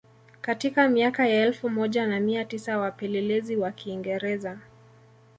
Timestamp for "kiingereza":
3.71-4.59